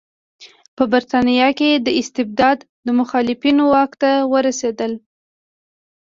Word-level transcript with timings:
په 0.75 0.83
برېټانیا 0.91 1.49
کې 1.59 1.69
د 1.85 1.87
استبداد 2.01 2.57
مخالفین 2.99 3.57
واک 3.71 3.91
ته 4.01 4.11
ورسېدل. 4.31 4.91